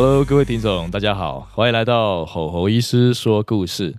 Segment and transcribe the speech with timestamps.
[0.00, 3.98] Hello，各位听众，大家好，欢迎来到吼吼医师说故事。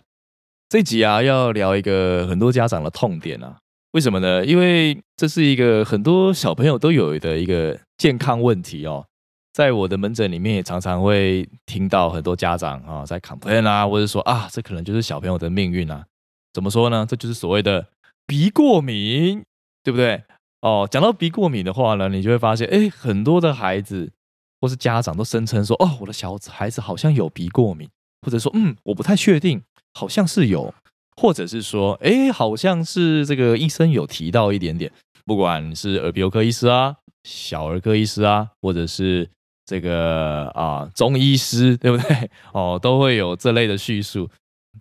[0.70, 3.58] 这集啊，要聊一个很多家长的痛点啊。
[3.92, 4.46] 为什么呢？
[4.46, 9.06] 因为这是一个很多小朋友都有的一个健康问题哦。
[9.52, 16.06] 在我的门诊里面，也常常会听到很多家长啊在 complain 啊，或者说啊，这可能就是小朋友的命运啊。
[16.54, 17.06] 怎么说呢？
[17.06, 17.86] 这就是所谓的
[18.26, 19.44] 鼻过敏，
[19.84, 20.24] 对不对？
[20.62, 24.14] 哦，讲到鼻过敏的话呢，你就会发现，哎，很多的孩子。
[24.62, 27.90] 或是家长都声称说：“哦，我的小孩子好像有鼻过敏，
[28.22, 29.62] 或者说，嗯，我不太确定，
[29.94, 30.74] 好像是有，
[31.16, 34.92] 或者是说，哎，好像是这个医生有提到一点点。
[35.26, 39.30] 不管是耳鼻喉科医师啊、小儿科医师啊，或者是
[39.66, 42.30] 这个啊中医师，对不对？
[42.52, 44.30] 哦，都会有这类的叙述。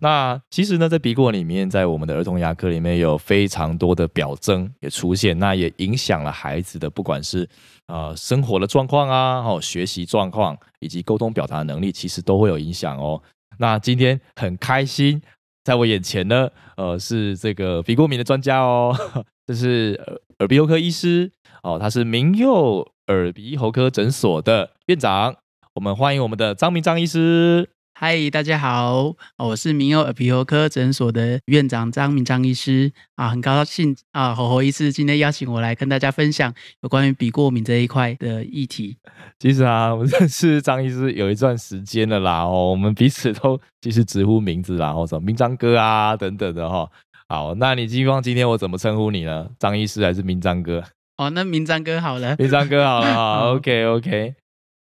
[0.01, 7.47] 那其实呢，在鼻过里面，在我们的儿童牙科里面有非常多的表征也出现，那也影响了孩子的不管是。”
[7.89, 13.19] 呃，生活的状况啊，哦，学习状况以及沟通表达能力，其实都会有影响哦。
[13.57, 15.19] 那今天很开心，
[15.63, 18.95] 在我眼前呢，呃，是这个鼻过敏的专家哦，
[19.47, 19.99] 这是
[20.37, 21.31] 耳鼻喉科医师
[21.63, 25.35] 哦，他是明佑耳鼻喉科诊所的院长，
[25.73, 27.71] 我们欢迎我们的张明张医师。
[28.01, 38.95] 嗨，大家好，我是明佑耳鼻喉科诊所的院长张明章医师啊，很高兴啊，吼吼医师今天邀请我来跟大家分享有关于鼻过敏这一块的议题。
[39.37, 46.89] 其实啊，我认识张医师有一段时间了啦，哦，我们彼此都其实直呼名字啦，或者明章哥啊等等的哈。
[47.27, 49.49] 好，那你希望今天我怎么称呼你呢？
[49.59, 50.81] 张医师还是明章哥？
[51.17, 53.39] 哦，那明章哥好了，明章哥好了哈。
[53.51, 54.35] OK OK。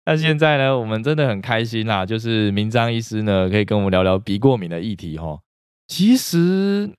[0.09, 5.37] 那现在呢，我们真的很开心啦，就是明章医师呢，可以跟我们聊聊鼻过敏的议题哈。
[5.89, 6.89] 其实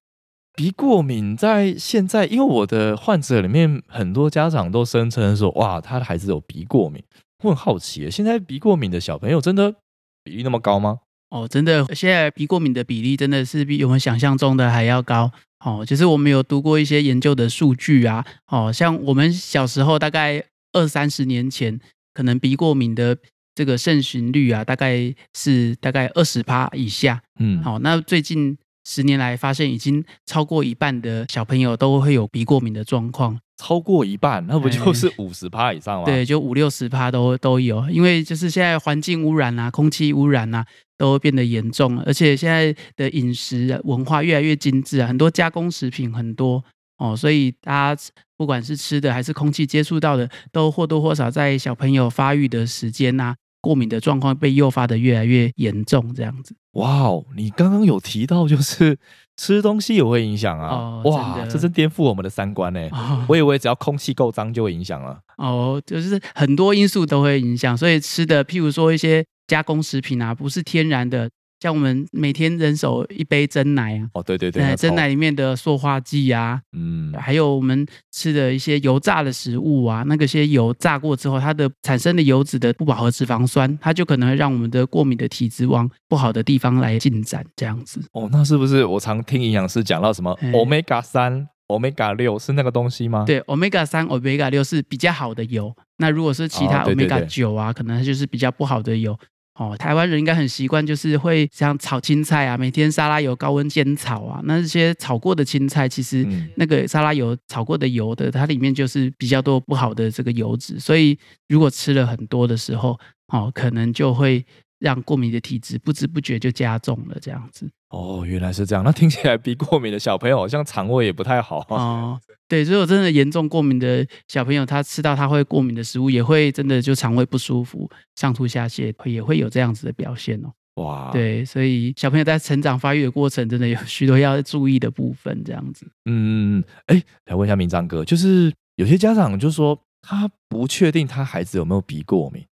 [0.52, 7.02] 鼻过敏在现在，因为我的患者里面很多家长都声称说，哇，他的孩子有鼻过敏。
[7.42, 9.74] 我很好奇，现在鼻过敏的小朋友真的
[10.22, 10.98] 比例那么高吗？
[11.30, 15.32] 哦，真的，现在鼻过敏的比例真的是比我们想象中的还要高。
[15.64, 21.80] 哦，就是我们有读过一些研究的数据啊，哦，像我们小时候大概二三十年前。
[22.18, 23.16] 可能鼻过敏的
[23.54, 27.22] 这个盛行率啊，大概是大概二十趴以下。
[27.38, 33.38] 嗯，好，那最近十年来发现，已经超过一半的小朋友都会有鼻过敏的状况。
[33.56, 36.04] 超过一半，那不就是五十趴以上吗？
[36.06, 37.88] 对，就五六十趴都都有。
[37.88, 46.64] 因为就是现在环境污染啊，空气污染啊，都变得严重，而且现在的饮食文化越来越精致啊，很多加工食品很多。
[46.98, 48.02] 哦，所以大家
[48.36, 56.54] 不管是吃的还是空气接触到的，都或多或少在小朋友发育的时间呐，过敏的状况被诱发的越来越严重，这样子。
[56.72, 58.98] 哇哦，你刚刚有提到就是
[59.36, 61.00] 吃东西也会影响啊？
[61.04, 62.88] 哇，这真颠覆我们的三观呢。
[63.28, 65.18] 我以为只要空气够脏就会影响了。
[65.36, 71.30] 哦，就是很多因素都会影响，所以吃的譬如说一些加工食品啊，不是天然的。
[71.60, 88.00] 像我们每天人手一杯真奶啊，哦对对对，真奶里面的塑化剂啊，嗯，还有我们吃的一些油炸的食物啊，那个些油炸过之后，它的产生的油脂的不饱和脂肪酸，它就可能会让我们的过敏的体质往不好的地方来进展，这样子。
[88.12, 93.24] 哦，那是不是我常听营养师讲到什么 omega 三、omega 六是那个东西吗？
[93.26, 99.18] 对，omega 三、omega 六是比较好的油，那如果是其他 omega 九啊，可能就是比较不好的油。
[99.58, 104.40] 哦，台湾人应该很习惯，就是会像炒青菜啊，每天沙拉油高温煎炒啊。
[104.44, 106.24] 那这些炒过的青菜，其实
[106.54, 110.78] 那个沙拉油炒过的油的，它里面就是比较多不好的这个油脂。
[110.78, 111.18] 所以
[111.48, 112.98] 如果吃了很多的时候，
[113.32, 114.46] 哦，可能就会
[114.78, 117.68] 让过敏的体质不知不觉就加重了这样子。
[117.90, 118.84] 哦，原来是这样。
[118.84, 122.20] 那听起来鼻过敏的小朋友好像肠胃也不太好哦。
[122.46, 130.52] 对，如果真的严重过敏的小朋友，他吃到他会过敏的食物，也会真的就肠胃不舒服，上吐下泻，也会有这样子的表现哦。
[130.82, 135.90] 哇，对，所以小朋友在成长发育的过程，真的有许多要注意的部分，这样子。
[136.04, 142.46] 嗯，哎，来问一下明章哥，就是有些家长就说他不确定他孩子有没有鼻过敏，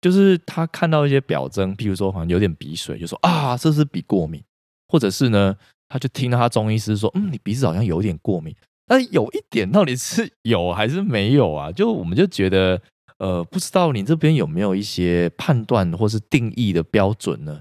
[0.00, 4.40] 就是他看到一些表征，譬如说好像有点鼻水，就说啊，这是鼻过敏，
[4.88, 5.56] 或者是呢，
[5.88, 8.54] 他就听到他中医师说，嗯，你鼻子好像有点过敏。
[8.86, 11.72] 但有一点到底是有还是没有啊？
[11.72, 12.80] 就我们就觉得，
[13.18, 17.60] 呃，不知道你这边有没有一些判断或是定义的标准呢？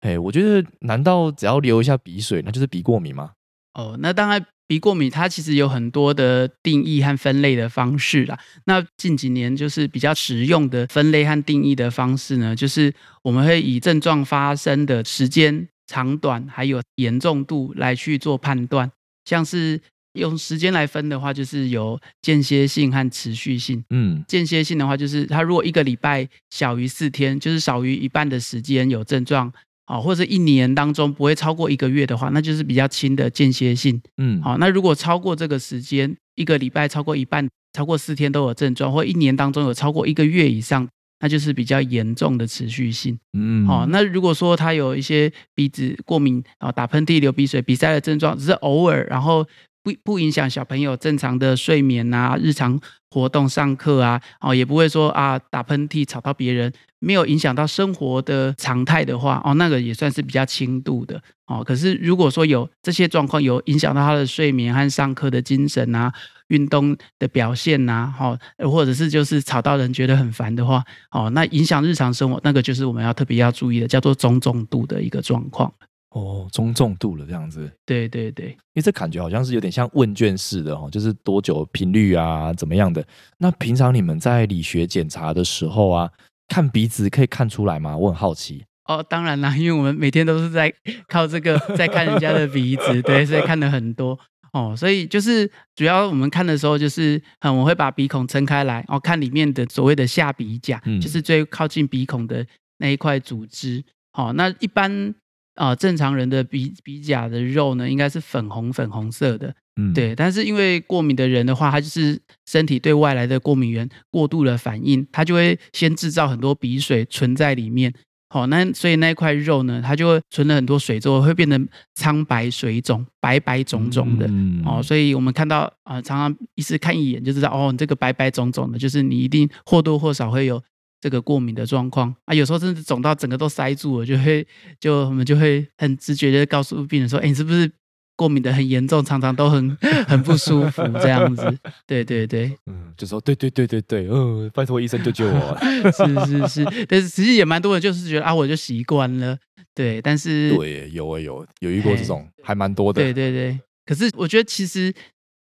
[0.00, 3.30] 哎，我觉得难道只要流一下鼻水，那就是鼻过敏吗？
[3.74, 8.38] 哦，那当然，鼻过敏它其实有很多的定义和分类的方式啦。
[8.64, 12.92] 那近几年就是比较实用的分类和定义的方式呢，就是
[13.22, 18.90] 我们会以症状发生的时间长短，还有严重度来去做判断。
[19.24, 19.80] 像是
[20.14, 23.84] 用时间来分的话，就是有间歇性和持续性。
[23.90, 29.52] 嗯，间歇性的话，就是它如果一个礼拜小于四天，就是少于一半的时间有症状。
[29.88, 34.02] 好，或者一年当中不会超过一个月的话，那就是比较轻的间歇性。
[34.16, 40.88] 嗯，好，那如果超过这个时间，一个礼拜超过一半，超过四天都有症状，或一年当中有超过一个月以上，
[41.20, 43.18] 那就是比较严重的持续性。
[43.32, 49.46] 嗯，好，那如果说他有一些鼻子过敏啊、打喷嚏、流鼻水、鼻塞的症状，只是偶尔，然后
[49.86, 52.76] 不不影响小朋友正常的睡眠啊、日常
[53.08, 56.72] 活动、上课啊，哦，也不会说啊打喷嚏吵到别人。
[56.98, 61.62] 没有影响到生活的常态的话，哦，那个也算是比较轻度的哦。
[61.62, 66.12] 可是如果说有这些状况，有影响到他的睡眠和上课的精神啊、
[66.48, 68.36] 运动的表现呐，哈，
[68.68, 75.72] 或者是就是吵到人觉得很烦的话，哦，那影响日常生活，那个就是我们要特别要注意的，叫做中重度的一个状况。
[76.10, 77.70] 哦，中重度了这样子。
[77.84, 83.06] 对对对，因为这感觉好像是有点像问卷式的哦，就是多久频率啊，怎么样的？
[83.38, 86.10] 那平常你们在理学检查的时候啊。
[86.48, 87.96] 看鼻子可以看出来吗？
[87.96, 88.64] 我很好奇。
[88.84, 90.72] 哦，当然啦，因为我们每天都是在
[91.08, 94.16] 靠这个在看人家的鼻子，对，所以看的很多
[94.52, 94.72] 哦。
[94.76, 102.46] 所以就是主要我们看的时候，就是嗯，我会把鼻孔撑开来，哦，看里面的所谓的下鼻甲，就是最靠近鼻孔的
[102.78, 103.82] 那一块组织。
[104.12, 105.12] 好，那一般
[105.56, 109.52] 啊正常人的鼻鼻甲的肉呢，应该是粉红粉红色的。
[109.78, 117.92] 嗯，对，但是因为过敏的人的话，他就是身体对外来的过敏源过度的反应，他就会先制造很多鼻水存在里面。
[118.28, 124.28] 好，那所以那一块肉呢，它就会存了很多水之后，会变成苍白水肿、白白肿肿的。
[124.64, 130.60] 哦，所以我们看到啊，常常一次看一眼就知道，哦，你这个白白肿肿的，就是你一定或多或少会有
[131.06, 132.34] 这个过敏的状况啊。
[132.34, 134.44] 有时候甚至肿到整个都塞住了，就会
[134.80, 137.70] 就我们就会很直觉的告诉病人说，哎，你是不是？
[138.18, 139.76] 过敏的很严重，常常都很
[140.08, 141.58] 很不舒服，这样子。
[141.86, 145.58] 对对对，嗯，就说对对对对对，嗯，拜托医生救救我。
[145.92, 149.36] 是是是，但是其实也蛮多人就是觉得啊，我就习惯了。
[149.74, 153.02] 对，但是对，有啊有有遇过这种，还蛮多的。
[153.02, 154.90] 对对对，可是我觉得其实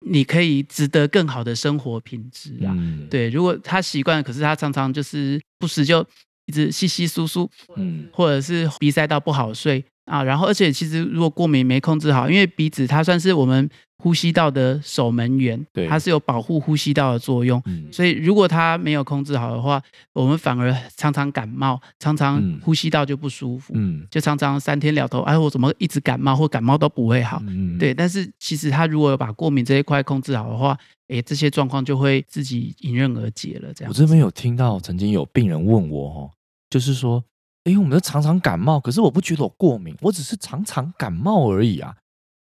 [0.01, 2.77] 你可以值得更好的生活品质啊。
[3.11, 6.07] 对，如果他习惯，可是他常常就是不时就
[6.47, 9.85] 一直稀稀疏疏，嗯，或者是鼻塞到不好睡。
[10.07, 13.69] 啊，然后而且其实如果过敏没控制好，因为鼻子它算是我们
[13.99, 17.61] 呼吸道的守门员，对，它是有保护呼吸道的作用，
[17.91, 19.83] 所以如果它没有控制好的话，
[20.13, 27.43] 我们反而常常感冒，常常呼吸道就不舒服，嗯，就常常三天两头，哎，我怎么一直感冒或感冒都不会好，
[27.79, 33.75] 对，但是其实他如果把过敏这一块控制好的话，哎，这些状况就会自己迎刃而解了。
[33.75, 36.31] 这样，我这边有听到曾经有病人问我，哦，
[36.71, 37.25] 就是说。
[37.67, 41.97] 哎，我们都常常感冒，可是我不觉得我过敏，我只是常常感冒而已啊。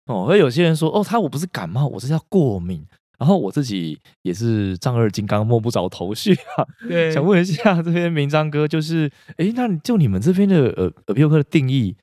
[0.07, 2.85] 哦，而有些人说，哦，他我不是感冒，我是叫过敏。
[3.17, 6.67] 然后我自己也是丈二金刚摸不着头绪啊。
[6.89, 11.95] 对，想问一下这边明章哥，就是，哎，那就你们这边的耳耳鼻喉科的定义，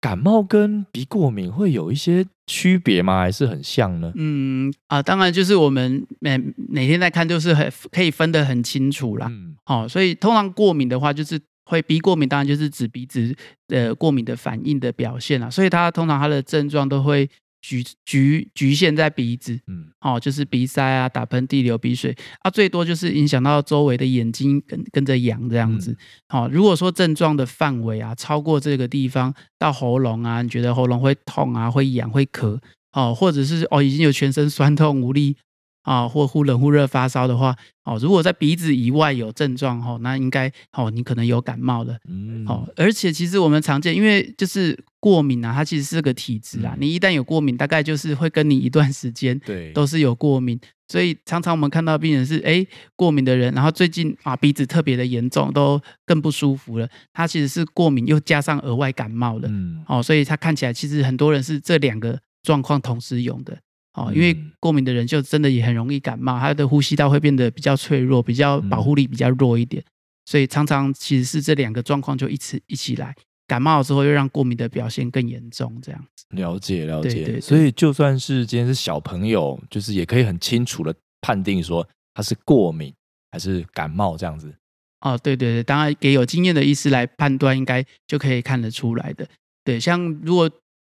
[0.00, 3.18] 感冒跟鼻过敏会有一些区别吗？
[3.18, 4.12] 还是很像呢？
[4.14, 6.38] 嗯啊，当然就是我们每
[6.68, 9.26] 每天在看，就是很可以分得很清楚啦。
[9.28, 11.40] 嗯，好，所以通常过敏的话，就是。
[11.72, 13.34] 会鼻过敏，当然就是指鼻子
[13.68, 15.48] 呃过敏的反应的表现啦。
[15.48, 17.26] 所以它通常它的症状都会
[17.62, 25.96] 局局局限在鼻子，嗯，哦，就是鼻塞啊、打喷嚏、流鼻水啊，最多就是影响到周围的眼睛跟跟着痒这样子。
[26.28, 32.58] 好，如果说症状的范围啊超过这个地方到喉咙啊，你觉得喉咙会痛啊、会痒、会咳，
[32.92, 35.36] 哦，或者是哦已经有全身酸痛无力。
[35.82, 63.58] 啊，或忽冷忽热发烧的话，哦，如果在鼻子以外有症状，哦，那应该，哦，你可能有感冒了，嗯，哦，而且其实我们常见，因为就是过敏啊，它其实是个体质啊，你一旦有过敏，大概就是会跟你一段时间，对，都是有过敏，所以常常我们看到病人是，哎，过敏的人，然后最近啊鼻子特别的严重，都更不舒服了，他其实是过敏又加上额外感冒了，嗯，哦，所以他看起来其实很多人是这两个状况同时有的。
[63.94, 69.84] 哦，因为过敏的人就真的也很容易感冒，他的呼吸道会变得比较脆弱，比较保护力比较弱一点，
[70.24, 73.14] 所以常常其实是这两个状况就一起一起来，
[73.46, 76.24] 感冒之后又让过敏的表现更严重，这样子。
[76.30, 82.90] 了解了解，所以就算是今天是小朋友，就是也可以很清楚的判定说他是过敏
[83.30, 84.54] 还是感冒这样子。
[85.00, 89.28] 哦，对对对，当然给有经验的医师来判断，应该就可以看得出来的。
[89.64, 90.50] 对，像如果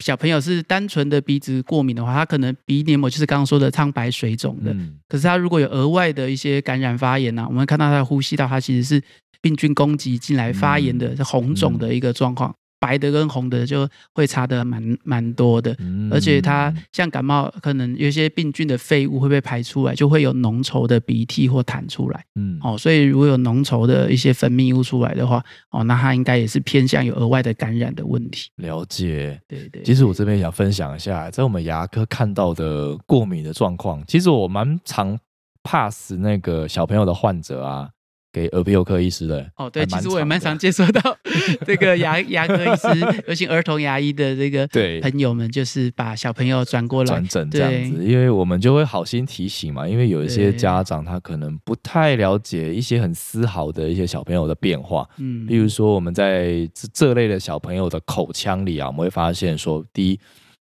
[0.03, 4.75] 小朋友是单纯的鼻子过敏的话，他可能鼻黏膜就是刚刚说的苍白水肿的。
[5.07, 9.01] 可是他如果有额外的一些感染发炎呢，我们看到他的呼吸道，它其实是
[9.41, 12.53] 病菌攻击进来发炎的红肿的一个状况。
[12.79, 15.75] 白的跟红的就会差的蛮蛮多的，
[16.11, 22.25] 而且它像感冒，可能有些病菌的废物会被排出来，就会有浓稠的鼻涕或痰出来。
[22.35, 28.49] 嗯，哦，所以如果有浓稠的一些分泌物出来的话，哦，那它应该也是偏向有额外的感染的问题。
[28.57, 29.81] 了解，对对。
[29.83, 35.17] 其实我这边想分享一下，在我们牙科看到的过敏的状况，其实我蛮常
[35.63, 37.89] pass 那个小朋友的患者啊。
[38.35, 41.17] 给耳鼻喉科医师的哦，对，其实我也蛮常接触到
[41.65, 44.99] 这个牙牙科医师，尤其儿童牙医的这个对。
[44.99, 47.07] 朋友们，就是把小朋友转过来。
[47.07, 60.19] 转诊这样子，因为我们就会好心提醒嘛，因为有一些家长他可能不太了解一些很丝毫的一些小朋友的变化，嗯，例如说我们在这这类的小朋友的口腔里啊，我们会发现说，第一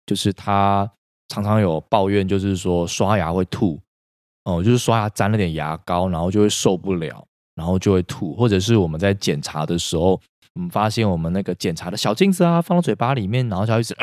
[0.07, 0.91] 就是他
[1.29, 3.79] 常常有抱怨，就是说刷牙会吐，
[4.45, 7.28] 哦，就是刷牙沾了点牙膏，然后就会受不了。
[7.59, 10.13] 然后就会吐，或者是我们在检查的时候，
[10.55, 13.97] 我们发现我们那个检查的小镜子啊，放到嘴巴里面，然后就一直，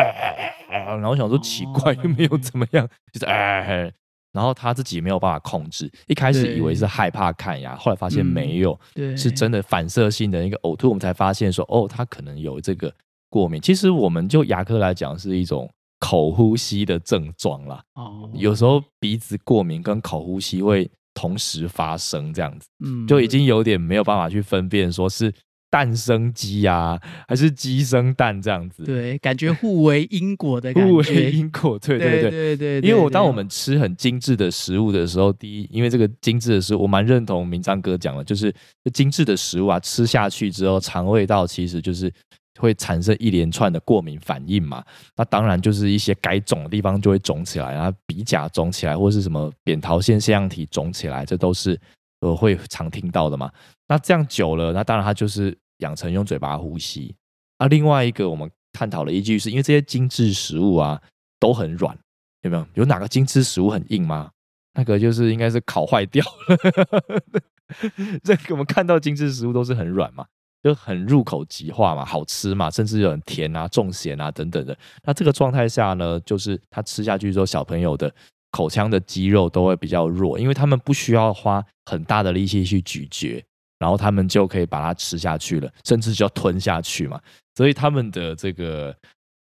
[0.69, 3.89] 然后想说奇怪，又没有怎么样，就是哎，
[4.33, 8.77] 然后他自己没有办法控制，一开始以为是害怕看牙，后来发现没有，
[9.15, 12.93] 是真的反射性的一个呕吐，我们才发现说，哦，他可能有这个
[13.29, 13.61] 过敏。
[13.61, 15.69] 其实我们就牙科来讲，是一种
[15.99, 17.81] 口呼吸的症状啦。
[17.93, 20.91] 哦，有时候鼻子过敏跟口呼吸会。
[21.15, 25.33] 同时发生这样子，嗯，就已经有点没有办法去分辨，说是
[25.71, 28.83] 蛋生鸡呀，还是鸡生蛋这样子。
[28.83, 30.91] 对，感觉互为因果的感觉。
[30.91, 32.89] 互为因果，对对对对对。
[32.89, 38.53] 因为我当我们吃很精致的食物的时候，第一，因为这个精致的食物，我蛮认同明章哥讲的，就是
[38.93, 42.13] 精致的食物啊，吃下去之后，肠胃道其实就是。
[42.57, 44.83] 会产生一连串的过敏反应嘛？
[45.15, 51.79] 那当然就是一些该肿的地方就会肿起来，然后鼻甲肿起来，或是什么扁桃腺腺样体肿起来，这都是
[52.21, 53.51] 呃会常听到的嘛。
[53.87, 57.15] 那这样久了，那当然它就是养成用嘴巴呼吸。
[57.57, 61.01] 啊，另外一个我们探讨的依据是因为这些精致食物啊
[61.39, 61.97] 都很软，
[62.41, 62.67] 有没有？
[62.73, 64.31] 有哪个精致食物很硬吗？
[64.73, 67.21] 那个就是应该是烤坏掉了。
[68.23, 70.25] 这个我们看到精致食物都是很软嘛。
[70.65, 74.75] 就很入口即化嘛，好吃嘛，甚至有很甜啊、重咸啊等等的。
[75.03, 78.11] 那这个状态下呢，就是他吃下去之后，小朋友的
[78.49, 83.45] 口腔的肌肉都会比较弱，因为他们不需要花很大的力气去咀嚼，
[83.77, 87.21] 然后他们就可以把它吃下去了，甚至就要吞下去嘛。
[87.53, 88.91] 所以他们的这个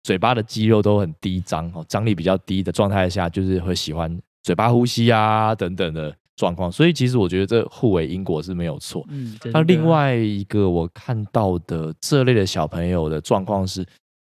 [0.02, 6.14] 嘴巴的肌肉都很低张哦，张力比较低的状态下，就是会喜欢嘴巴呼吸啊等等的。
[6.36, 9.04] 状况，所以其实我觉得这互为因果是没有错。
[9.08, 13.86] 嗯，那另外一个我看到的这类的小朋友的状况是，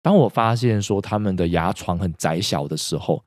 [0.03, 3.25] 当我发现说他们的牙床很窄小的时候，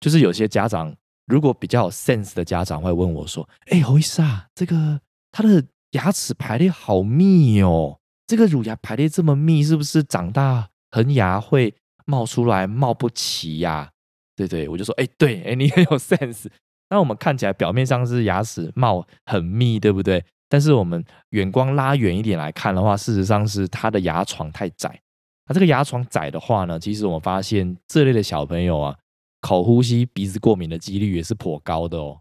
[0.00, 0.92] 就是有些家长
[1.26, 11.72] 如果比较有 sense 的家长会问我说：“哎，侯医师啊，这个他的牙齿排列好密哦，这个乳牙排列这么密，是不是长大恒牙会
[12.04, 13.90] 冒出来冒不齐呀？”
[14.34, 16.46] 对对，我就说：“哎，对，哎，你很有 sense。”
[16.90, 20.24] 那我们看起来表面上是牙齿冒很密，对不对？
[20.48, 24.98] 但是我们远光拉远一点来看的话，事实上是他的牙床太窄。
[25.46, 28.96] 那这个牙床窄的话呢，其实我们发现这类的小朋友啊，
[29.40, 32.18] 口呼吸、鼻子过敏的几率也是颇高的哦。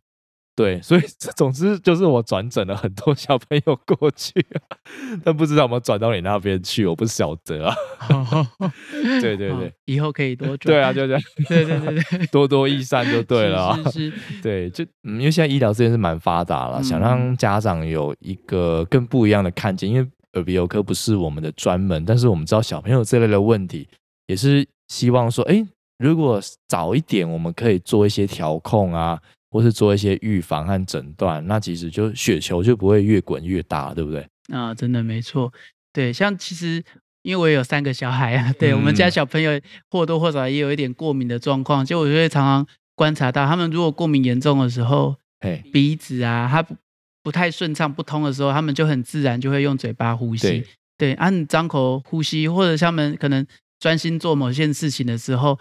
[0.58, 1.02] 对，所以
[1.38, 4.44] 总之就是我转诊了很多小朋友过去，
[5.24, 7.76] 但不知道有没有转到你那边去，我不晓得啊。
[9.22, 10.74] 对对 对，以后可以多转。
[10.74, 13.80] 对啊，对对对对对对，多多益善就对了。
[13.92, 19.88] 是是，对，就因为现在医疗资源是蛮发达了，想让家长有一个更不一样的看见。
[19.88, 23.88] 因为耳鼻喉科不是我们的专门，但是我们知道小朋友这类的问题，
[24.26, 25.64] 也是希望说，哎，
[26.00, 29.22] 如果早一点，我们可以做一些调控啊。
[29.58, 34.24] 或是做一些预防和诊断，那其实就雪球就不会越滚越大，对不对？
[34.54, 35.52] 啊，真的没错。
[35.92, 36.84] 对，像其实
[37.24, 39.60] 因为我有三个小孩啊，对我们家小朋友
[39.90, 45.16] 或多或少也有一点过敏的状况，就我就会常常观察到，他们如果过敏严重的时候，
[45.74, 46.76] 鼻子啊，它不
[47.24, 50.64] 不太顺畅不通的时候，他们就很自然就会用嘴巴呼吸，
[51.00, 53.44] 对，按张口呼吸，或者他们可能
[53.80, 55.58] 专心做某件事情的时候。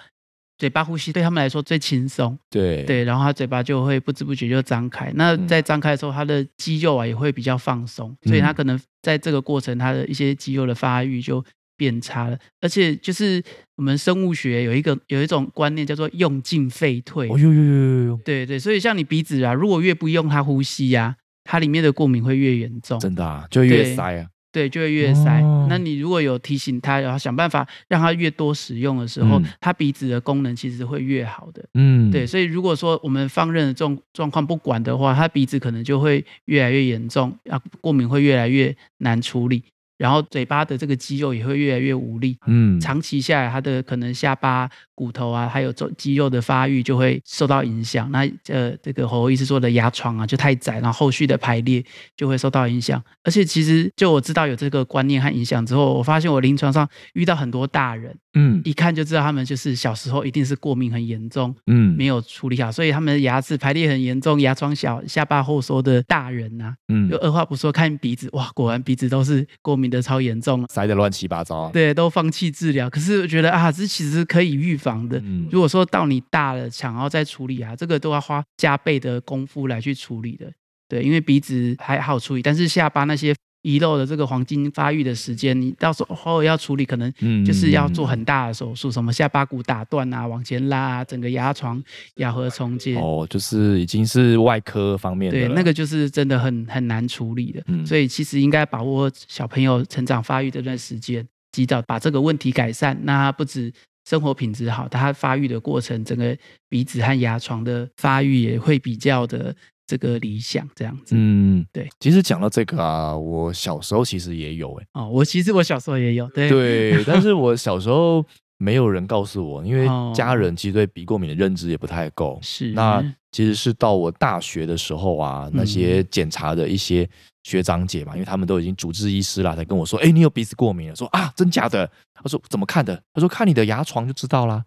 [0.59, 5.13] 嘴巴呼吸对他们来说最轻松，对对，然后他嘴巴就会不知不觉就张开。
[5.15, 11.45] 那在张开的时候，他的肌肉啊也会比较放松，所以他可能在这个过程，他的一些肌肉的发育就
[11.77, 12.39] 变差了。
[12.63, 13.43] 而且就是
[13.77, 17.29] 我们生物学有一个有一种观念叫做用进废退。
[17.29, 18.21] 哦呦呦呦呦呦！
[18.25, 22.99] 对对，所以像你鼻子啊，如果越不用它呼吸呀，它里面的过敏会越严重。
[22.99, 24.27] 真的啊，就越塞啊。
[24.57, 25.43] 对，就会越塞。
[25.69, 31.63] 那你如果有提醒他，然后想办法让他越多使用的时候，他鼻子的功能其实会越好的。
[31.75, 32.27] 嗯，对。
[32.27, 39.63] 所以如果说我们放任这种状况不管的话，他鼻子可能就会越来越严重，啊，过敏会越来越难处理。
[39.99, 48.11] 然后嘴巴的这个肌肉也会越来越无力，嗯，长期下来，他的可能下巴骨头啊，还有肌肌肉的发育就会受到影响。
[48.11, 51.83] 那呃，这个喉喉医师说的牙床啊就太窄，然后后续的排列
[52.17, 53.03] 就会受到影响。
[53.25, 69.86] 而且其实就我知道有这个观念和影响之后，我发现我临床上遇到很多大人，嗯，一看就知道他们就是小时候一定是过敏很严重，嗯，没有处理好，所以他们的牙齿排列很严重，牙床小，下巴后缩的大人呐，嗯，就二话不说看鼻子，哇，果然鼻子都是过敏。
[69.89, 72.89] 的超严重，塞的乱七八糟，对，都放弃治疗。
[72.91, 75.23] 可是我觉得啊，这其实可以预防的。
[75.51, 80.51] 如果说到你大了，想要再处理啊，这个都要花加倍的功夫来去处理的。
[80.89, 83.35] 对，因为鼻子还好处理，但是下巴那些。
[83.67, 87.13] 遗漏的这个黄金发育的时间，你到时候要处理，可能
[87.45, 91.83] 就是要做很大的手术，什么下巴骨打断啊，往前拉啊，整个牙床
[92.15, 92.97] 咬合重建。
[92.97, 95.39] 哦，就是已经是外科方面的。
[95.41, 97.61] 对，那个就是真的很很难处理的。
[97.85, 102.97] 所以其实应该把握小朋友成长发育这段时间，及早把这个问题改善。
[103.03, 103.73] 那不止
[104.09, 106.37] 生活品质好，他发育的过程，整个
[106.69, 109.53] 鼻子和牙床的发育也会比较的。
[109.87, 111.89] 这个理想这样子，嗯，对。
[112.01, 114.87] 其实讲到这个啊，我小时候其实也有哎。
[114.95, 116.49] 哦，我其实我小时候也有，对。
[116.49, 118.25] 对，但是我小时候
[118.59, 122.39] 没有人告诉我，因为家人其实对鼻过敏的认知也不太够。
[122.43, 122.73] 是。
[122.73, 127.09] 那其实是到我大学的时候啊，那些检查的一些
[127.43, 131.87] 学长姐嘛，因为他们都已经主治医师了，才跟我说：“哎，你有鼻子过敏了。”说啊，真假的？
[132.15, 133.01] 他说怎么看的？
[133.13, 134.65] 他说看你的牙床就知道啦。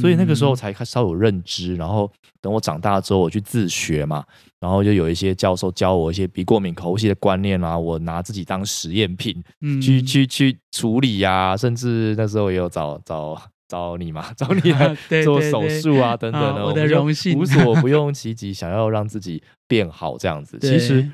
[0.00, 4.24] 所以那个时候才开始稍有认知，然后等我长大之后，我去自学嘛，
[4.58, 9.36] 然后就有一些教授教我一些鼻过敏口呼吸的观念啊，我拿自己当实验品，
[9.82, 20.58] 去去去处理呀，甚至那时候也有找找找你嘛，找你来 做手术啊等等的，我的荣幸，无所不用其极，想要让自己变好这样子。
[20.58, 21.10] 其实，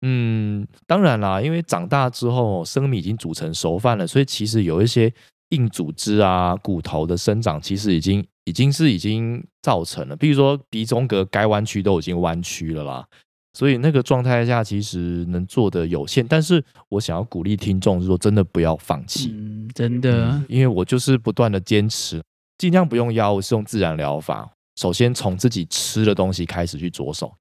[0.00, 5.12] 嗯，当然啦，因为长大之后生米已经煮成熟饭了，所以其实有一些。
[5.50, 13.06] 硬组织啊，骨头的生长其实已经已经是已经造成了，比如说鼻中隔该弯曲都已经弯曲了啦，
[13.52, 16.26] 所以那个状态下其实能做的有限。
[16.26, 22.22] 但是我想要鼓励听众说，真的不要放弃，嗯，真的，因为我就是不断的坚持，
[22.58, 27.32] 尽量不用药，是用自然疗法，首先从自己吃的东西开始去着手。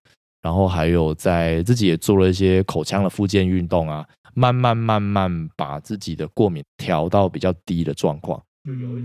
[0.45, 4.05] 然后还有在自己也做了一些口腔的复健运动啊，
[4.35, 8.39] 慢慢慢慢把自己的过敏调到比较低的状况。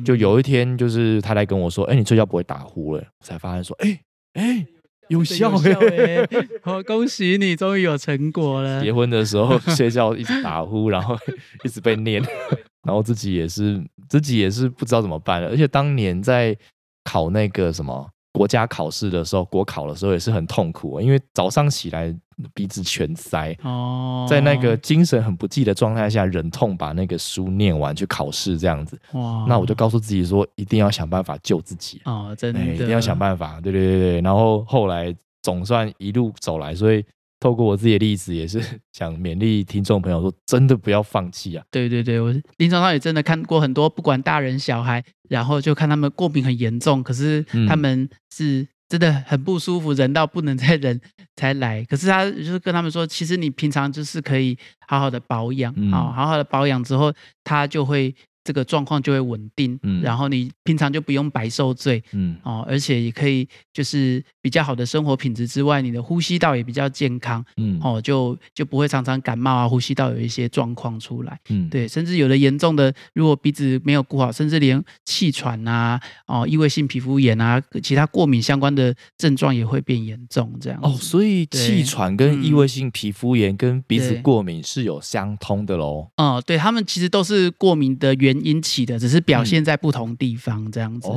[0.05, 4.01] 就有一天，就是他来跟我说：“哎，你睡觉不会打呼了。”才发现说：“哎
[4.35, 4.67] 哎，
[5.09, 6.29] 有效哎！
[6.61, 8.81] 好，恭喜你，终于有成果了。
[8.85, 11.17] ”结婚的时候睡觉一直打呼，然后
[11.65, 12.23] 一直被念，
[12.87, 15.49] 然后自己也是自己也是不知道怎么办了。
[15.49, 16.55] 而且当年在
[17.03, 18.11] 考那个什么。
[18.33, 22.15] 国家考试的时候，国考的时候也是很痛苦，因为早上起来
[22.55, 28.99] 鼻子全塞哦，在那个精神很不济的状态下，忍痛把那个书念完去考试，这样子。
[29.13, 32.01] 哇，那我就告诉自己说，一定要想办法救自己。
[32.05, 37.05] 哦，真的，一定要想办法，对对对对，然后后来总算一路走来，所以。
[37.41, 41.65] 透过我自己的例子，也是 想勉励听众朋友说，真的不要放弃啊！
[41.71, 51.01] 对对对，我临床上也真的看过很多，不管大人小孩，然后就看他们过敏很严重，可是他们是真的很不舒服，忍到不能再忍
[51.37, 51.83] 才来。
[51.87, 58.15] 可是他就是跟他们说，其实你平常就是可以好好的保养啊，好好的保养之后，他就会。
[58.43, 88.30] 这个状况就会稳定，嗯，然后你平常就不用白受罪，嗯，哦，而且也可以就是比较好的生活品质之外，你的呼吸道也比较健康，嗯，哦，就就不会常常感冒啊，呼吸道有一些状况出来，嗯，对，甚至有的严重的，如果鼻子没有顾好，甚至连气喘啊，哦，异位性皮肤炎啊，其他过敏相关的症状也会变严重，这样哦，所以气喘跟异位性皮肤炎跟鼻子过敏是有相通的喽，哦，对他们其实都是过敏的原。
[88.45, 91.09] 引起的只是表现在不同地方这样子，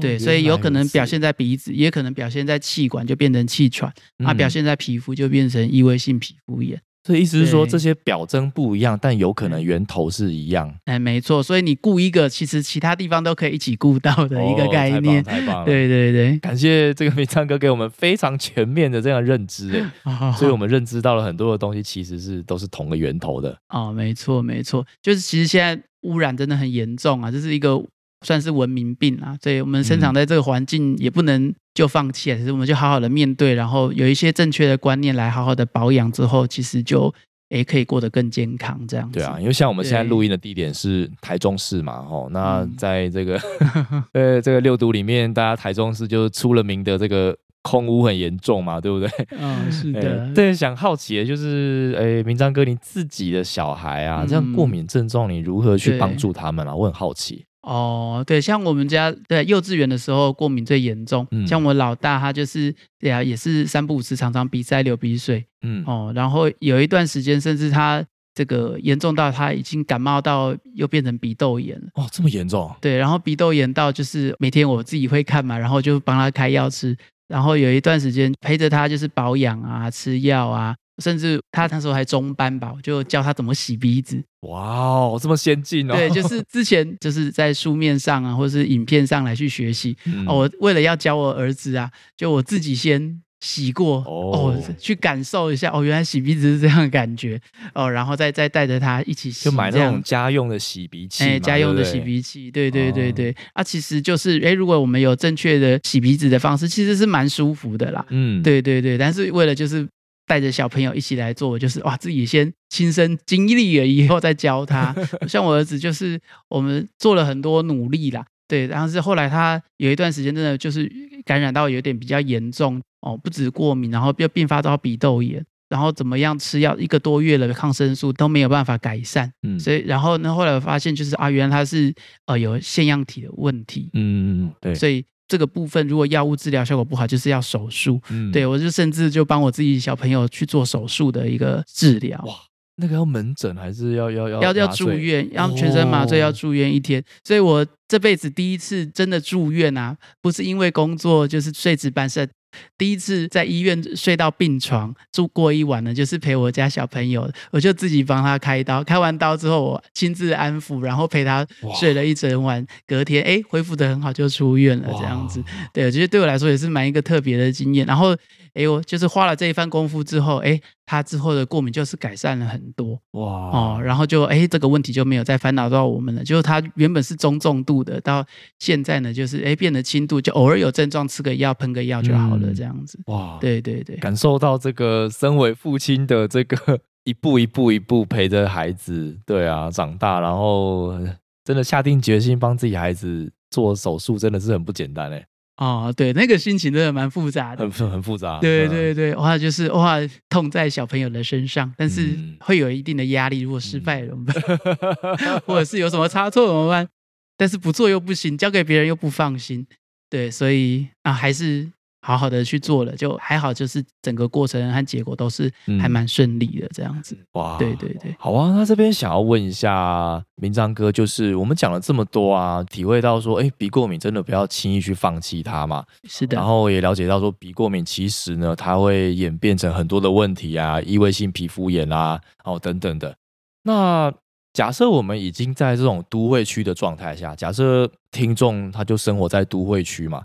[0.00, 3.90] 对，所以有可能表现在鼻子，也可能表现在气管，就变成气喘；
[4.24, 6.80] 啊，表现在皮肤就变成异位性皮肤炎。
[7.04, 10.72] 所以意思是说，这些表征不一样，但有可能源头是一样。
[10.84, 11.42] 哎，没错。
[11.42, 15.20] 所以你顾一个，其实其他地方都可以一起顾到的一个概念。
[15.24, 15.64] 太棒了！
[15.64, 19.84] 对对对，感谢这个明昌哥给我们非常全面的这样认知。
[20.04, 23.58] 哎， 所以我们认知到了很多的东西，其实是都是同个源头的。
[23.70, 25.82] 哦，没错没错，就是其实现在。
[26.02, 27.30] 污染真的很严重啊！
[27.30, 27.82] 这是一个
[28.24, 29.36] 算是文明病啊。
[29.42, 37.12] 所以我们生长在这个环境，也不能就放弃，啊其实我们就好好的面对，然后有一些正确的观念来好好的保养之后，其实就。
[37.54, 39.18] 也可以过得更健康，这样子。
[39.18, 43.38] 对啊，因为像我们现在录音的地点是台中市嘛，吼，那在这个
[44.14, 49.08] 呃这个六都里面，大家台中市就出了名的这个空屋很严重嘛，对不对？
[49.38, 50.32] 嗯，是的。
[50.34, 56.74] 对， 想好奇的就是，哎，明章哥，你自己的小孩啊，这样过敏症状，你如何去帮助他们啊？
[56.74, 57.44] 我很好奇。
[57.62, 72.68] 哦，对，像我们家在幼稚园的时候过敏最严重，像我老大他就是对啊，也是三不五时常常鼻塞流鼻水，嗯哦，然后有一段时间甚至他这个严重到他已经感冒到又变成鼻窦炎了，哦，这么严重？
[72.80, 76.96] 对，然后鼻窦炎到就是每天我自己会看嘛，然后就帮他开药吃，
[77.32, 80.76] 然后有一段时间陪着他就是保养啊，吃药啊。
[81.02, 84.22] 甚至他那时候还中班吧，我就教他怎么洗鼻子。
[84.42, 85.94] 哇哦，这么先进哦！
[85.94, 89.96] 对，就是 之前就是在书面上啊，或者是影片上来去学习。
[90.26, 97.38] 哦，我为了要教我儿子啊，就我自己先洗过哦，去感受一下哦，原来洗鼻子是这样的感觉
[97.74, 101.24] 哦，然后再再带着他一起洗，就买那种家用的洗鼻器。
[101.24, 103.34] 哎，家用的洗鼻器，对对对对。
[103.52, 108.06] 啊，其实就是哎，如果我们有正确的洗鼻子的方式，其实是蛮舒服的啦。
[108.10, 108.96] 嗯，对对对。
[108.96, 109.86] 但是为了就是。
[110.24, 114.94] 带着小朋友一起来做，就是哇，自己先亲身经历了以后再教他。
[115.28, 120.90] 像我儿子，就是我们做了很多努力啦，对，然后是后来他有一段时间真的就是
[121.26, 135.04] 感染到有点比较严重哦，不止过敏，然后又并发到鼻窦炎，然后怎么样吃药一个多月了，抗生素都没有办法改善，嗯，所以然后呢，后来我发现就是啊，原来他是呃有腺样体的问题，嗯嗯，对，所以。
[135.28, 137.98] 这个部分如果药物治疗效果不好，就是要手术。
[138.10, 142.22] 嗯，对我就甚至就帮我自己小朋友去做手术的一个治疗。
[142.26, 142.34] 哇，
[142.76, 147.02] 那个要门诊还是要要要要要住院，要全身麻醉要住院一天。
[147.24, 152.28] 所以我这辈子第一次真的住院啊，不是因为工作，就是睡值班，是
[152.76, 161.46] 第一次在医院睡到病床住过一晚呢，就是陪我家小朋友，我就自己帮他开刀，开完刀之后我亲自安抚，然后陪他
[161.78, 168.16] 睡了一整晚，隔天哎恢复的很好就出院了，这样子，对，我觉得对我来说也是蛮一个特别的经验，然后。
[168.54, 176.22] 哎，我就是花了这一番功夫之后，哎，他之后的过敏就是改善了很多哇哦，然后就哎这个问题就没有再烦恼到我们了。
[176.22, 178.22] 就是他原本是中重度的，到
[178.58, 183.38] 现在呢就是哎变得轻度，就偶尔有症状吃个药喷个药就好了这样子哇。
[183.40, 190.98] 对对对，感受到这个身为父亲的这个一步一步一步陪着孩子对啊长大，然后
[191.44, 195.26] 真的下定决心帮自己孩子做手术，真的是很不简单哎。
[195.58, 198.40] 哦，对，那个心情真的蛮复杂的，很很复杂。
[198.40, 203.40] 对对对，哇，就是哇，痛在小朋友的身上，但是会有一定的压力。
[203.40, 205.40] 如果失败了怎么办？
[205.46, 206.88] 或者是有什么差错怎么办？
[207.36, 209.66] 但是不做又不行，交给别人又不放心。
[210.08, 211.70] 对，所以啊，还是。
[212.04, 217.16] 好好的去做了，就还好，就是整个过程和结果都是还蛮顺利的，这样子。
[217.34, 218.52] 哇，对对对，好啊。
[218.56, 225.84] 那这边想要问一下明章哥，就是我们讲了这么多啊，体会到说，哎，鼻过敏真的不要轻易去放弃它嘛？
[226.08, 226.36] 是的。
[226.36, 233.14] 然后也了解到说，鼻过敏其实呢，它会演变成很多的问题啊，异位性皮肤炎啊，哦等等的。
[233.62, 234.12] 那
[234.54, 240.20] 假设我们已经在这种都会区的状态下，假设听众他就生活在都会区嘛？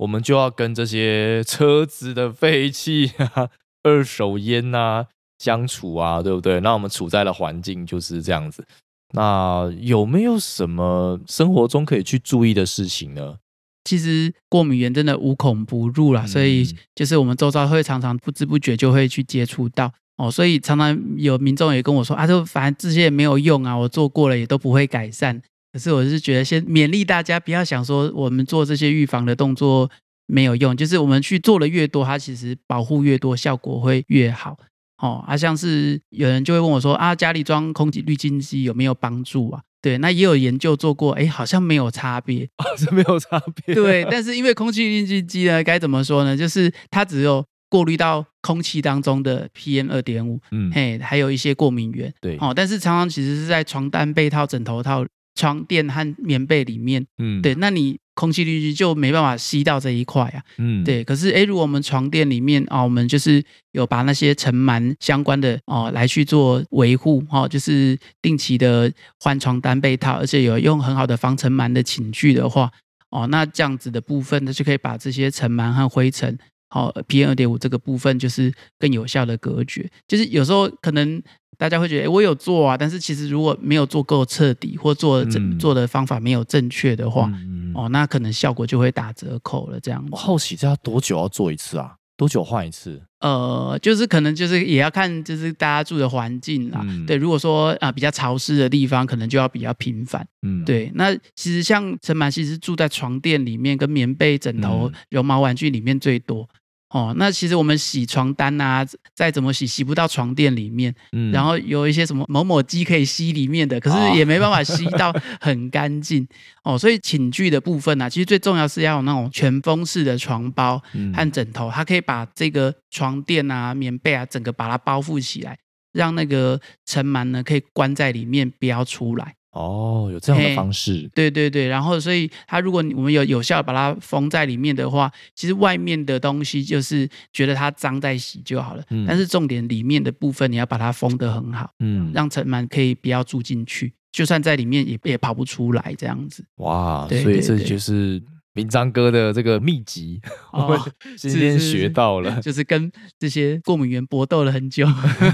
[0.00, 3.50] 我们就要跟这些车子的废气啊、
[3.82, 5.04] 二手烟呐
[5.38, 6.58] 相处啊，对不对？
[6.60, 8.64] 那我们处在的环境就是这样子。
[9.12, 13.36] 那有没有什么生活中可以去注意的事情呢？
[13.84, 20.30] 其实过敏源真的无孔不入啦，所以就是我们周遭会常常不知不觉就会去接触到哦。
[20.30, 25.42] 所以常常有民众也跟我说啊，就反正这些也没有用啊，我做过了也都不会改善。
[25.72, 29.88] 可是我是觉得，先勉励大家，不要想说我们做这些预防的动作
[30.26, 34.56] 没有用，就是我们去做的越多，它其实保护越多，效果会越好。
[35.00, 39.62] 哦，啊，像是有人就会问我说啊，家里装空气滤净机有没有帮助啊？
[39.80, 43.72] 对，那也有研究做过，哎，好像没有差别，是没有差别。
[43.76, 46.36] 对，但是因为空气滤净机呢，该怎么说呢？
[46.36, 52.12] 就是它只有过滤到空气当中的 PM 二点五，嗯，嘿，还有一些过敏源。
[52.20, 55.06] 对，哦，但是常常其实是在床单、被套、枕头套。
[55.34, 61.02] 床垫和棉被里面，嗯，对，那你空气滤器就没办法吸到这一块啊，嗯，对。
[61.04, 72.70] 可是，哎，如果我们床垫里面啊，我们就是有把那些尘螨相关的哦来去做维护，哈，就是定期的换床单被套，而且有用很好的防尘螨的寝具的话，
[73.10, 76.36] 哦，那这样子的部分，它就可以把这些尘螨和灰尘，
[76.68, 79.90] 好，PM 二点五这个部分就是更有效的隔绝。
[80.06, 81.22] 就是有时候可能。
[81.60, 87.30] 大家会觉得，哎，我有做啊，但是其实如果没有做够彻底，或做正做的方法没有正确的话，
[87.74, 89.78] 哦，那可能效果就会打折扣了。
[89.78, 91.96] 这样，我好奇这要多久要做一次啊？
[92.16, 93.02] 多久换一次？
[93.20, 96.82] 呃，就是可能就是也要看就是大家住的环境啦。
[97.06, 100.26] 对，如果说啊比较潮湿的地方，可能就要比较频繁。
[100.42, 100.90] 嗯，对。
[100.94, 106.48] 那其实像陈满其实住在床垫里面，跟棉被、枕头、绒毛玩具里面最多。
[106.90, 110.92] 哦，那其实我们洗床单啊，再怎么洗，洗不到床垫里面。
[111.12, 116.26] 嗯，然后有一些什么某某机可以吸里面的，可是也没办法 吸到很干净。
[116.64, 120.82] 哦，所以寝具的部分呢，其实最重要是要有那种全封式的床包
[121.14, 125.56] 和枕头，它可以把这个床垫啊、棉被啊，整个把它包覆起来，
[125.92, 129.36] 让那个尘螨呢可以关在里面，不要出来。
[129.52, 146.44] 哦，有这样的方式，对对对，然后所以它如果我们有有效把它封在里面的话，其实外面的东西就是觉得它脏再洗就好了，但是重点里面的部分你要把它封得很好，嗯，让尘螨可以不要住进去，就算在里面也也跑不出来这样子。
[146.56, 148.22] 哇，所以这就是。
[148.54, 150.20] 明章哥的这个秘籍，
[150.52, 150.78] 我们
[151.16, 154.86] 今天学到了，就是跟这些过敏源搏斗了很久。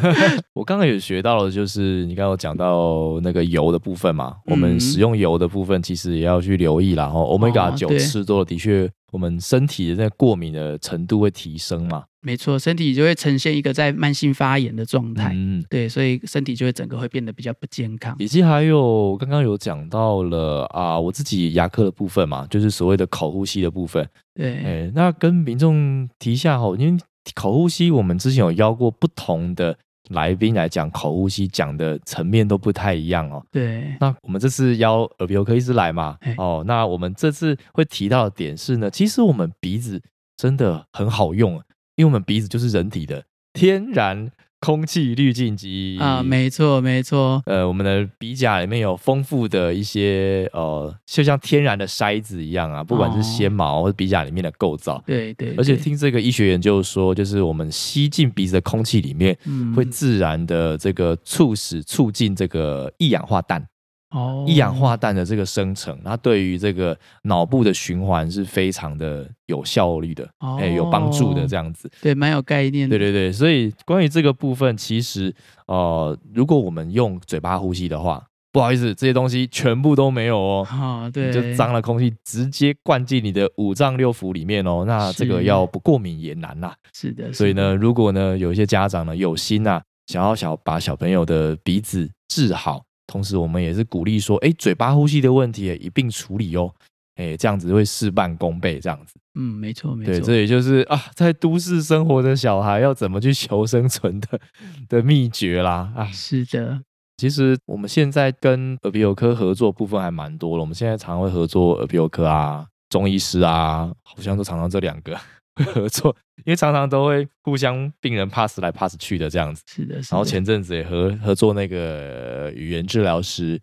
[0.55, 8.90] 我刚刚也学到了，就是你刚刚讲到那个油的部分嘛，我们使用油的部分其实也要去留意啦然后欧米伽九吃多了，的确。
[9.12, 12.05] 我们身体的那过敏的程度会提升嘛？
[12.26, 15.30] 没错，身体就会呈现一个在慢性发炎的状态。
[15.32, 18.16] 嗯，对，所以身体就会整个会变得比较不健康。
[18.18, 24.04] 以及还有刚刚有讲到了啊，我自己牙科的部分嘛，就是所谓的口呼吸的部分。
[24.34, 27.00] 对，哎，那跟民众提一下哈，因为
[27.34, 29.78] 口呼吸我们之前有邀过不同的。
[30.10, 33.44] 来宾来讲口呼吸，讲的层面都不太一样哦。
[33.50, 40.00] 对，那我们这次邀耳鼻喉科医师来嘛，哦，那我们这次会提到的点是呢，其实我们鼻子
[40.36, 41.60] 真的很好用，
[41.96, 44.30] 因为我们鼻子就是人体的天然。
[44.59, 47.42] 空气滤净机啊，没错没错。
[47.44, 55.00] 呃，我们的鼻甲里面有丰富的一些呃，就像天然的筛子一样啊，不管是纤毛或者鼻甲里面的构造。
[55.06, 55.54] 对对。
[55.59, 59.37] 而且听这个医学研究说，就是我们吸进鼻子的空气里面，
[59.76, 63.64] 会自然的这个促使促进这个一氧化氮。
[64.10, 72.96] 哦，一氧化氮的这个生成，它对于这个脑部的循环是非常的有效率的，哎，有帮助的这样子，对，蛮有概念的。
[72.96, 75.34] 对对对，所以关于这个部分，其实
[75.66, 86.72] 呃，如果我们用嘴巴呼吸的话，不好意思，这些东西全部都没有哦，啊，对，就脏了空气直接灌进你的五脏六腑里面哦，那这个要不过敏也难呐。
[86.94, 92.86] 是的，所以呢，如果呢有一些家长呢有心呐，想要小把小朋友的鼻子治好。
[93.06, 96.72] 同时，我们也是鼓励说，哎，嘴巴呼吸的问题也一并处理哦，
[97.14, 99.14] 哎，这样子会事半功倍，这样子。
[99.38, 100.12] 嗯，没错，没错。
[100.12, 104.40] 对，这也就是啊，在都市生活的小孩要怎么去求生存的
[104.88, 105.92] 的秘诀啦。
[105.94, 106.80] 啊，是的。
[107.18, 115.16] 其实我们现在跟耳鼻喉科合作部分还蛮多了，我们现在常会合作耳鼻喉科啊、中医师啊，好像都常常这两个。
[115.64, 116.14] 合作，
[116.44, 119.62] 因为常常都会互相病人 pass 来 pass 去的这样子。
[119.66, 123.60] 是的，然后前阵子也合合作那个语言治疗师。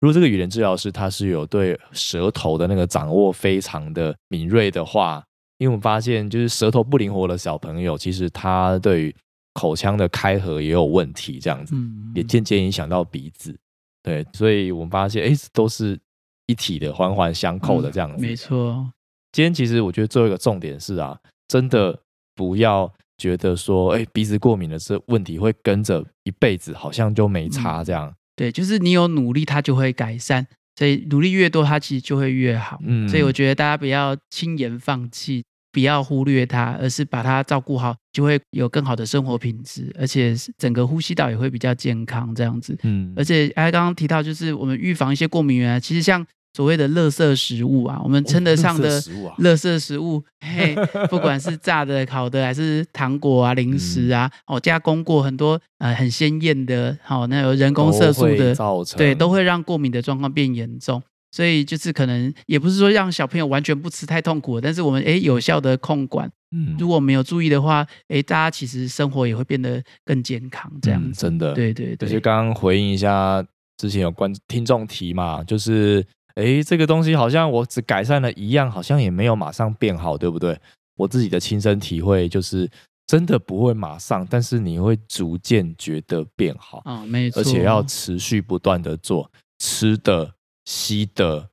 [0.00, 5.24] 如果这个语言治疗师他是有对舌头的那个掌握非常的敏锐的话，
[5.58, 9.16] 因为我们发现就是舌头不灵活的小朋友，其实他对于
[9.54, 11.74] 口腔的开合也有问题，这样子，
[12.14, 13.56] 也间接影响到鼻子。
[14.02, 15.98] 对，所以我们发现，哎，都是
[16.46, 18.20] 一体的，环环相扣的这样子。
[18.20, 18.86] 没错。
[19.32, 21.18] 今天其实我觉得最后一个重点是啊。
[21.54, 22.00] 真的
[22.34, 28.12] 不要觉得说，哎，鼻子过敏的这问题会跟着一辈子，好像就没差这样。
[28.34, 30.44] 对，就是你有努力，它就会改善。
[30.74, 32.80] 所以努力越多，它其实就会越好。
[32.82, 42.76] 嗯，所以我觉得大家不要轻言放弃，不要忽略它，而是把它照顾好，就会有更好的生活品质，而且整个呼吸道也会比较健康这样子。
[42.82, 46.26] 嗯，而且哎，刚刚提到就是我们预防一些过敏源，其实像。
[46.54, 49.00] 所谓的垃圾食物啊，我们称得上的
[49.38, 50.76] 垃圾食物，嘿，
[51.10, 58.54] 不管是炸的、烤的，还是糖果啊、零食啊，哦，加工过很多呃很鲜艳的，好，那有人工色素的，
[58.96, 61.02] 对，都会让过敏的状况变严重。
[61.32, 72.08] 所以就是可能也不是说让小朋友完全不吃太痛苦，但是我们诶有效的控管，嗯，如果没有注意的话，诶，大家其实生活也会变得更健康，这样真的，对对对。
[72.08, 73.44] 就刚刚回应一下
[73.76, 76.06] 之前有关听众提嘛，就是。
[76.34, 80.58] 哎，这个东西好像我只改善了一样，好像也没有马上变好，对不对？
[80.96, 82.68] 我自己的亲身体会就是，
[83.06, 91.48] 真的不会马上，但是你会逐渐觉得变好啊，没错，而且要持续不断的做吃的、吸的、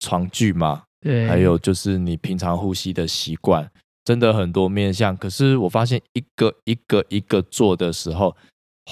[0.00, 3.70] 床具嘛，对，还有就是你平常呼吸的习惯，
[4.04, 5.16] 真的很多面向。
[5.16, 8.36] 可是我发现一个一个一个做的时候。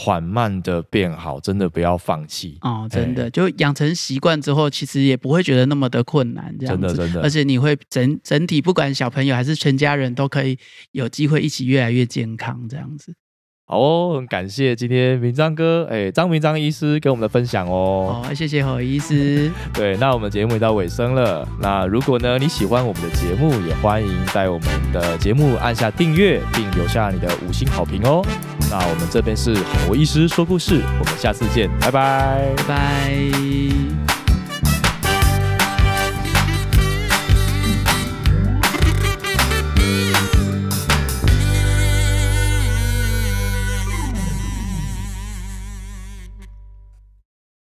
[0.00, 2.56] 缓慢的变好，真的不要放弃。
[2.60, 10.56] 哦，真的就养成习惯之后，其实也不会觉得那么的困难，这样子，真的真的，而且你会整整体不管小朋友还是全家人都可以
[10.92, 13.12] 有机会一起越来越健康，这样子。
[13.70, 18.22] 好哦，很感谢今天明章哥，哎，张明章医师给我们的分享哦。
[18.24, 19.50] 好，谢谢何医师。
[19.74, 21.46] 对，那我们节目也到尾声了。
[21.60, 28.24] 那如果呢你喜欢我们的节目，也欢迎在我们的节目按下订阅，并留下你的五星好评哦。
[28.70, 29.54] 那我们这边是
[29.86, 34.17] 何医师说故事，我们下次见，拜拜，拜拜。